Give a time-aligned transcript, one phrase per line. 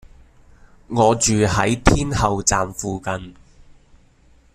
[0.87, 3.35] 我住喺天后站附近